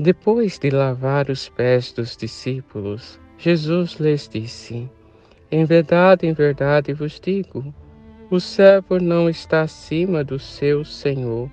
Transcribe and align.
Depois 0.00 0.60
de 0.60 0.70
lavar 0.70 1.28
os 1.28 1.48
pés 1.48 1.90
dos 1.90 2.16
discípulos, 2.16 3.18
Jesus 3.36 3.94
lhes 3.94 4.28
disse: 4.28 4.88
Em 5.50 5.64
verdade, 5.64 6.24
em 6.24 6.32
verdade 6.32 6.92
vos 6.92 7.18
digo: 7.18 7.74
o 8.30 8.38
servo 8.38 9.00
não 9.00 9.28
está 9.28 9.62
acima 9.62 10.22
do 10.22 10.38
seu 10.38 10.84
senhor, 10.84 11.50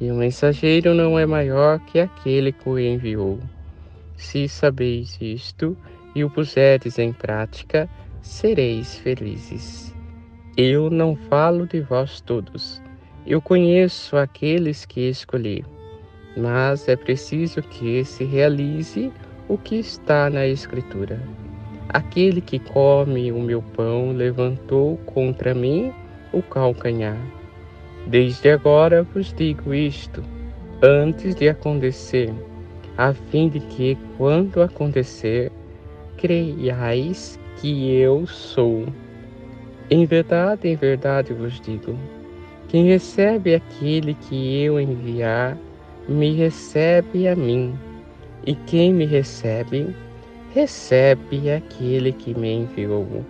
e 0.00 0.10
o 0.10 0.16
mensageiro 0.16 0.94
não 0.94 1.16
é 1.16 1.24
maior 1.24 1.78
que 1.78 2.00
aquele 2.00 2.50
que 2.50 2.68
o 2.68 2.76
enviou. 2.76 3.38
Se 4.16 4.48
sabeis 4.48 5.16
isto 5.20 5.76
e 6.12 6.24
o 6.24 6.30
puserdes 6.30 6.98
em 6.98 7.12
prática, 7.12 7.88
sereis 8.20 8.98
felizes. 8.98 9.94
Eu 10.56 10.90
não 10.90 11.14
falo 11.14 11.68
de 11.68 11.82
vós 11.82 12.20
todos. 12.20 12.82
Eu 13.24 13.40
conheço 13.40 14.16
aqueles 14.16 14.84
que 14.84 15.08
escolhi 15.08 15.64
mas 16.36 16.88
é 16.88 16.96
preciso 16.96 17.62
que 17.62 18.04
se 18.04 18.24
realize 18.24 19.10
o 19.48 19.56
que 19.56 19.76
está 19.76 20.28
na 20.28 20.46
Escritura. 20.46 21.20
Aquele 21.88 22.40
que 22.40 22.58
come 22.58 23.32
o 23.32 23.40
meu 23.40 23.62
pão 23.62 24.12
levantou 24.12 24.98
contra 25.06 25.54
mim 25.54 25.92
o 26.32 26.42
calcanhar. 26.42 27.18
Desde 28.06 28.50
agora 28.50 29.02
vos 29.02 29.32
digo 29.32 29.72
isto, 29.72 30.22
antes 30.82 31.34
de 31.34 31.48
acontecer, 31.48 32.32
a 32.98 33.12
fim 33.12 33.48
de 33.48 33.60
que, 33.60 33.96
quando 34.16 34.62
acontecer, 34.62 35.50
creiais 36.16 37.38
que 37.56 37.92
eu 37.92 38.26
sou. 38.26 38.86
Em 39.90 40.04
verdade, 40.04 40.68
em 40.68 40.76
verdade 40.76 41.32
vos 41.32 41.60
digo: 41.60 41.98
quem 42.68 42.86
recebe 42.86 43.54
aquele 43.54 44.14
que 44.14 44.62
eu 44.62 44.80
enviar, 44.80 45.56
me 46.08 46.32
recebe 46.34 47.26
a 47.28 47.34
mim, 47.34 47.74
e 48.46 48.54
quem 48.54 48.92
me 48.92 49.04
recebe, 49.04 49.94
recebe 50.54 51.50
aquele 51.50 52.12
que 52.12 52.34
me 52.38 52.52
enviou. 52.52 53.24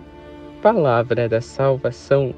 Palavra 0.61 1.27
da 1.27 1.41
salvação, 1.41 2.33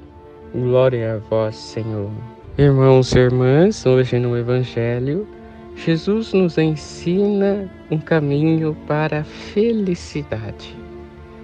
glória 0.53 1.15
a 1.15 1.17
vós, 1.17 1.55
Senhor. 1.55 2.09
Irmãos 2.57 3.13
e 3.13 3.19
irmãs, 3.19 3.85
hoje 3.85 4.19
no 4.19 4.37
Evangelho, 4.37 5.27
Jesus 5.75 6.33
nos 6.33 6.57
ensina 6.57 7.69
um 7.89 7.97
caminho 7.97 8.75
para 8.87 9.19
a 9.19 9.23
felicidade. 9.23 10.75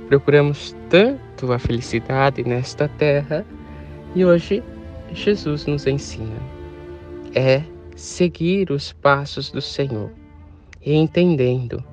Procuramos 0.10 0.76
tanto 0.90 1.52
a 1.52 1.58
felicidade 1.58 2.44
nesta 2.44 2.88
terra 2.88 3.46
e 4.14 4.26
hoje 4.26 4.62
Jesus 5.14 5.66
nos 5.66 5.88
ensina. 5.88 6.36
É 7.34 7.62
seguir 7.96 8.72
os 8.72 8.94
passos 8.94 9.52
do 9.52 9.62
Senhor, 9.62 10.12
entendendo 10.86 11.84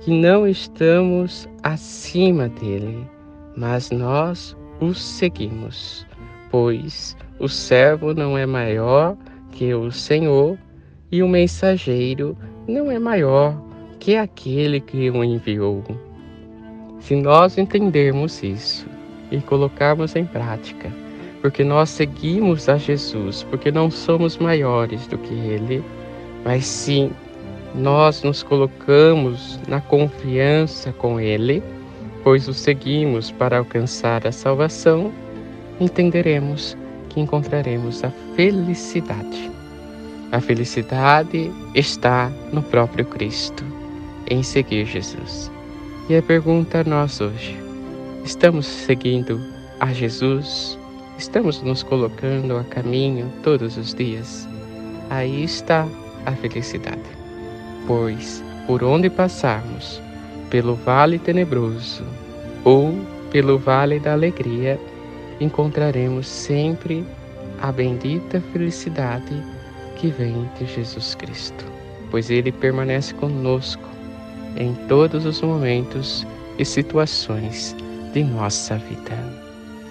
que 0.00 0.10
não 0.10 0.46
estamos 0.46 1.48
acima 1.62 2.48
dele, 2.48 3.06
mas 3.56 3.90
nós 3.90 4.56
o 4.80 4.92
seguimos, 4.92 6.06
pois 6.50 7.16
o 7.38 7.48
servo 7.48 8.12
não 8.12 8.36
é 8.36 8.44
maior 8.44 9.16
que 9.52 9.72
o 9.72 9.90
Senhor 9.92 10.58
e 11.10 11.22
o 11.22 11.28
mensageiro 11.28 12.36
não 12.66 12.90
é 12.90 12.98
maior 12.98 13.56
que 14.00 14.16
aquele 14.16 14.80
que 14.80 15.10
o 15.10 15.22
enviou. 15.22 15.84
Se 16.98 17.14
nós 17.14 17.58
entendermos 17.58 18.42
isso 18.42 18.86
e 19.30 19.40
colocarmos 19.40 20.16
em 20.16 20.24
prática, 20.24 21.01
porque 21.42 21.64
nós 21.64 21.90
seguimos 21.90 22.68
a 22.68 22.78
Jesus, 22.78 23.42
porque 23.50 23.72
não 23.72 23.90
somos 23.90 24.38
maiores 24.38 25.08
do 25.08 25.18
que 25.18 25.34
Ele, 25.34 25.84
mas 26.44 26.64
sim 26.64 27.10
nós 27.74 28.22
nos 28.22 28.44
colocamos 28.44 29.58
na 29.66 29.80
confiança 29.80 30.92
com 30.92 31.18
Ele, 31.18 31.60
pois 32.22 32.46
o 32.46 32.54
seguimos 32.54 33.32
para 33.32 33.58
alcançar 33.58 34.24
a 34.24 34.30
salvação, 34.30 35.12
entenderemos 35.80 36.76
que 37.08 37.20
encontraremos 37.20 38.04
a 38.04 38.10
felicidade. 38.36 39.50
A 40.30 40.40
felicidade 40.40 41.50
está 41.74 42.30
no 42.52 42.62
próprio 42.62 43.04
Cristo, 43.04 43.64
em 44.30 44.44
seguir 44.44 44.86
Jesus. 44.86 45.50
E 46.08 46.16
a 46.16 46.22
pergunta 46.22 46.80
a 46.80 46.84
nós 46.84 47.20
hoje: 47.20 47.58
estamos 48.24 48.64
seguindo 48.64 49.40
a 49.80 49.92
Jesus? 49.92 50.78
Estamos 51.22 51.62
nos 51.62 51.84
colocando 51.84 52.56
a 52.56 52.64
caminho 52.64 53.32
todos 53.44 53.76
os 53.76 53.94
dias. 53.94 54.44
Aí 55.08 55.44
está 55.44 55.86
a 56.26 56.32
felicidade. 56.32 56.98
Pois, 57.86 58.42
por 58.66 58.82
onde 58.82 59.08
passarmos, 59.08 60.02
pelo 60.50 60.74
vale 60.74 61.20
tenebroso 61.20 62.02
ou 62.64 62.92
pelo 63.30 63.56
vale 63.56 64.00
da 64.00 64.14
alegria, 64.14 64.80
encontraremos 65.40 66.26
sempre 66.26 67.06
a 67.60 67.70
bendita 67.70 68.42
felicidade 68.52 69.40
que 69.94 70.08
vem 70.08 70.50
de 70.58 70.66
Jesus 70.66 71.14
Cristo, 71.14 71.64
pois 72.10 72.30
Ele 72.30 72.50
permanece 72.50 73.14
conosco 73.14 73.88
em 74.56 74.74
todos 74.88 75.24
os 75.24 75.40
momentos 75.40 76.26
e 76.58 76.64
situações 76.64 77.76
de 78.12 78.24
nossa 78.24 78.76
vida 78.76 79.41